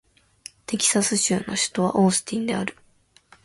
[0.65, 2.75] テキサス州の州都はオースティンである